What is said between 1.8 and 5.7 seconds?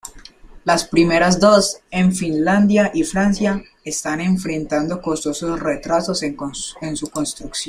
en Finlandia y Francia, están enfrentando costosos